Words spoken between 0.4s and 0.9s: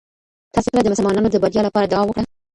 تاسي کله د